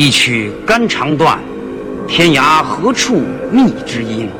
[0.00, 1.40] 一曲肝肠断，
[2.06, 4.30] 天涯何处觅知音？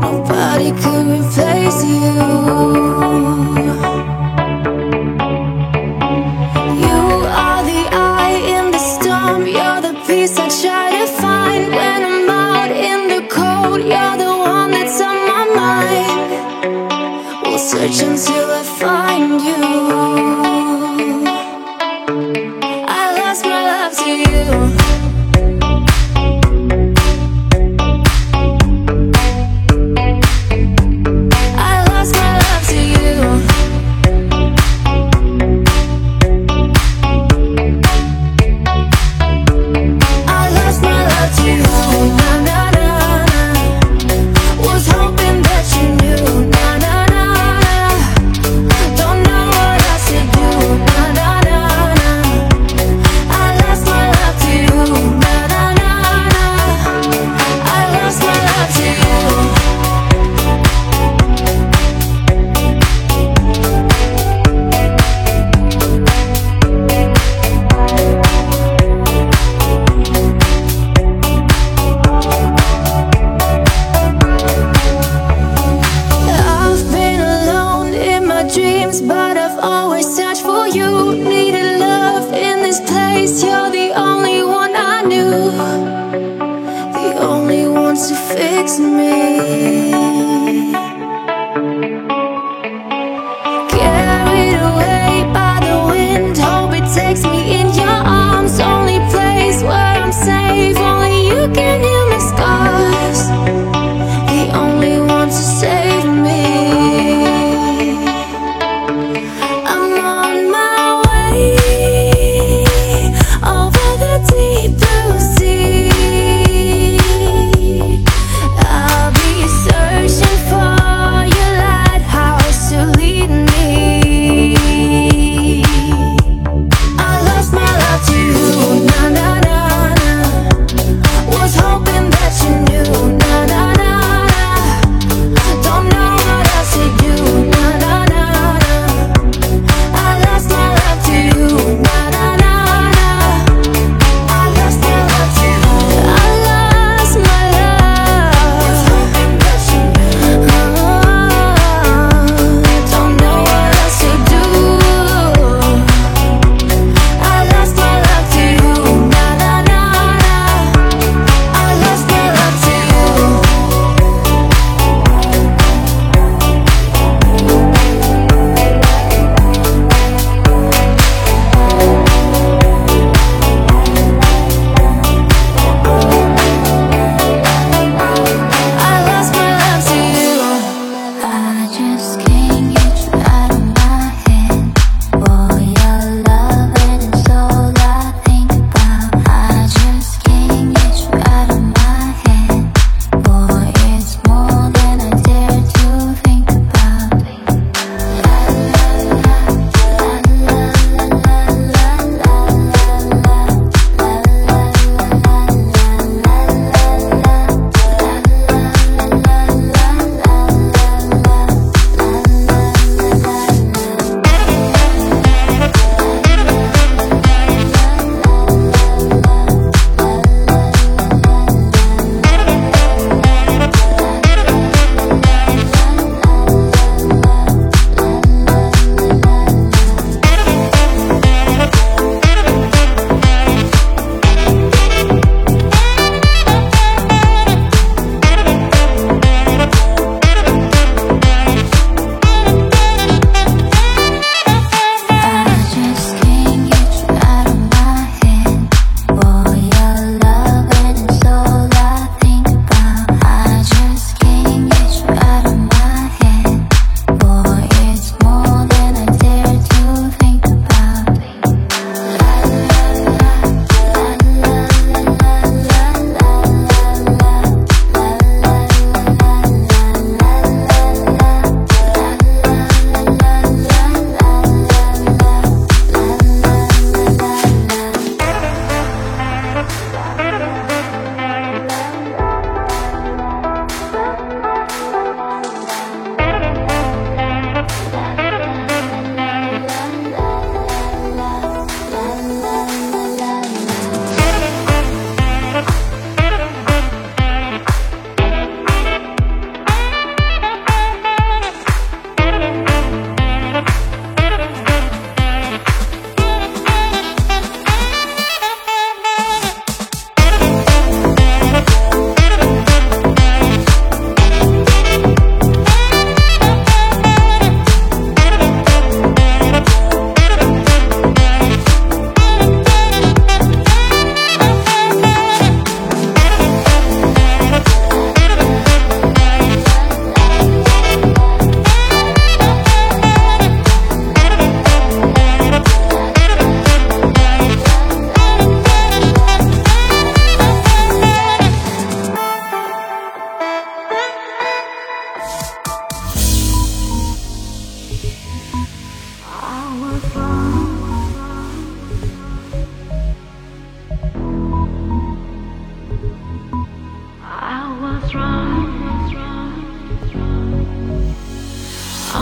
[0.00, 2.93] Nobody could replace you.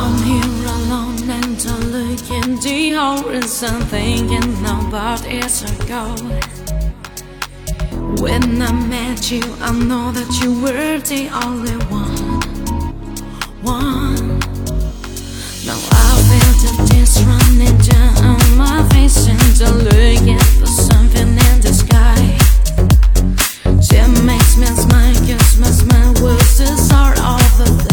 [0.05, 6.17] I'm here alone and I'm looking the horizon Thinking about years ago.
[8.21, 12.41] When I met you I know that you were the only one.
[13.63, 14.39] One.
[15.67, 21.57] Now I feel the tears running down my face And I'm looking for something in
[21.61, 22.19] the sky.
[23.95, 27.92] It makes me smile cause my smile was the start of the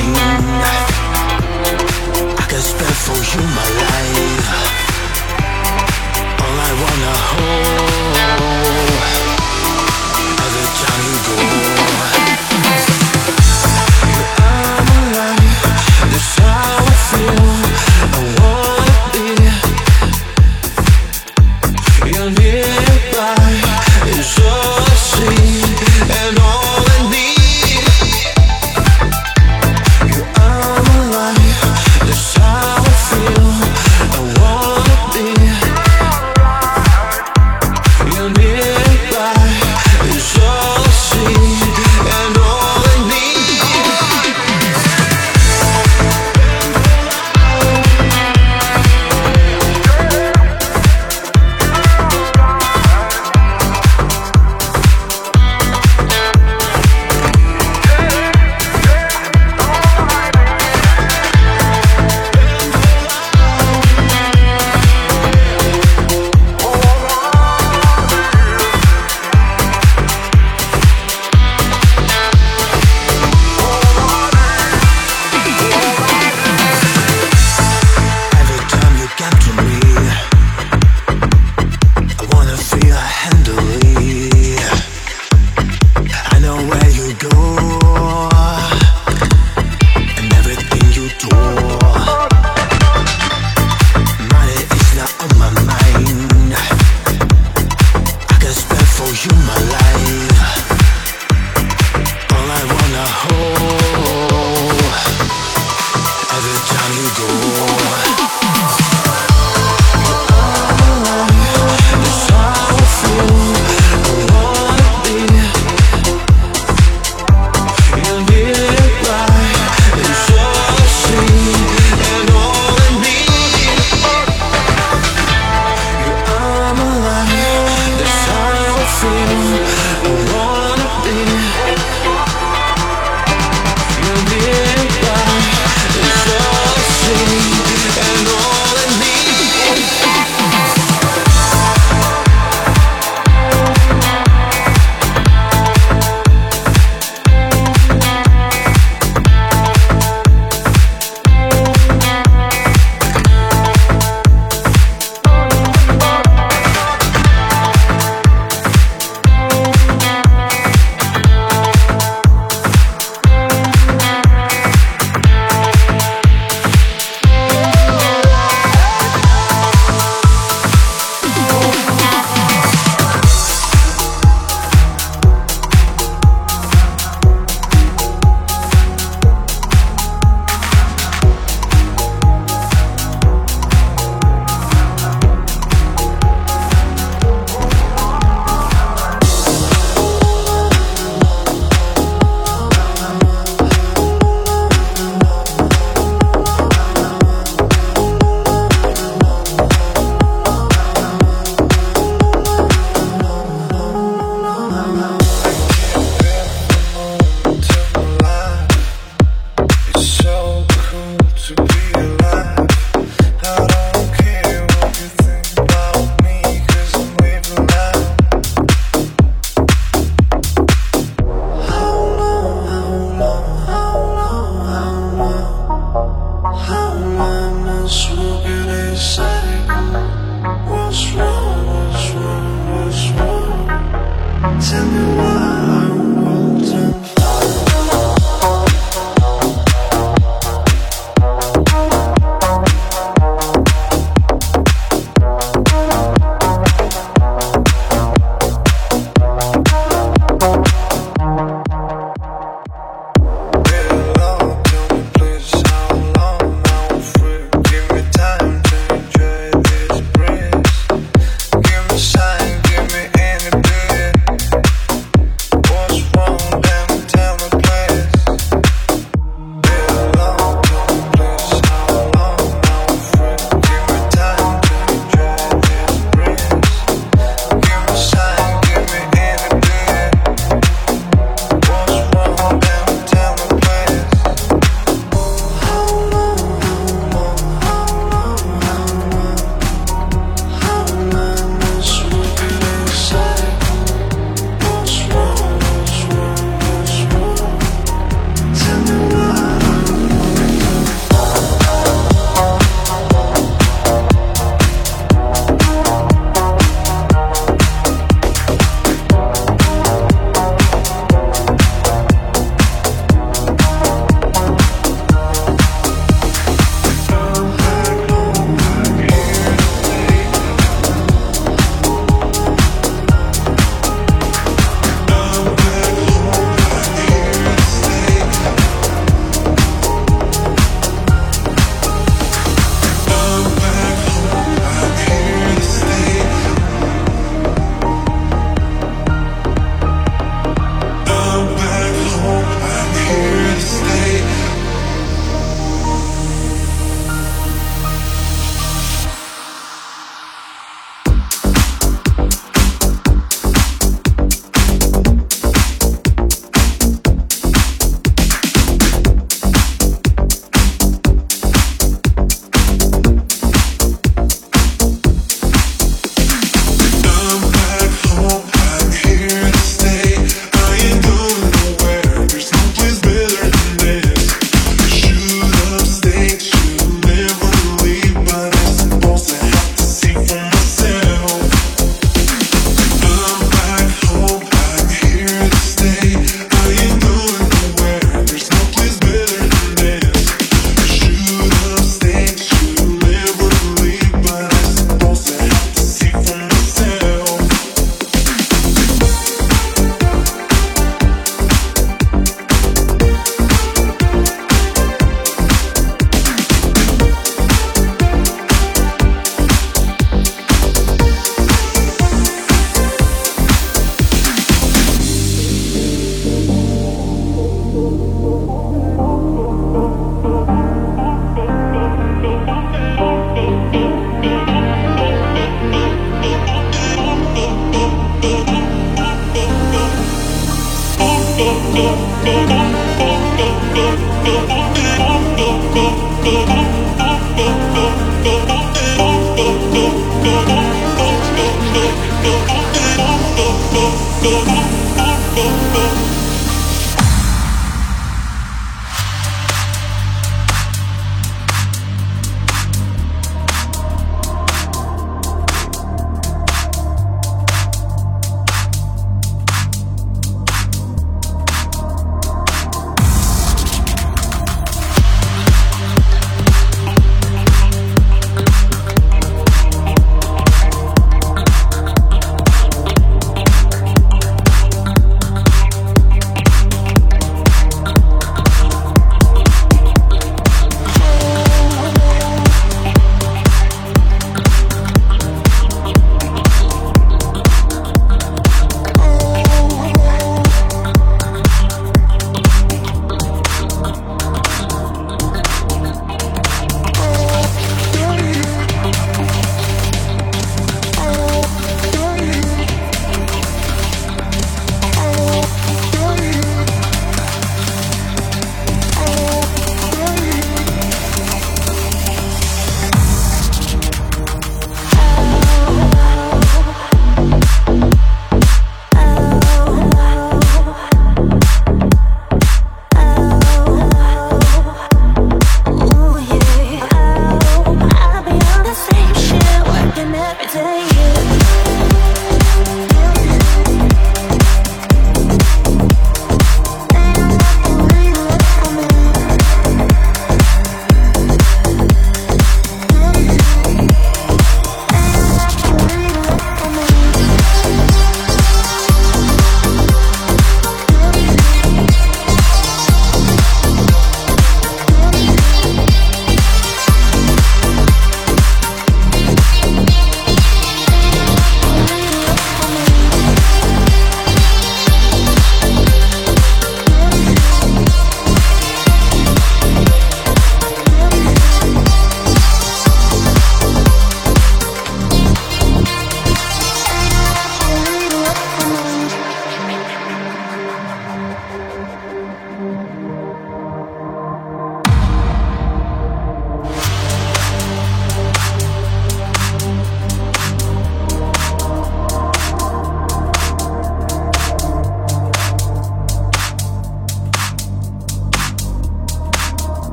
[0.00, 0.04] I
[2.48, 3.77] can spend for you my life.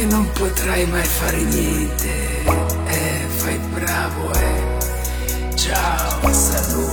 [0.00, 2.44] che non potrai mai fare niente.
[2.86, 5.54] Eh, fai bravo, eh.
[5.54, 6.89] Ciao, saluto.